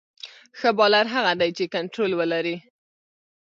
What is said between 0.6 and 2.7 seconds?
بالر هغه دئ، چي کنټرول ولري.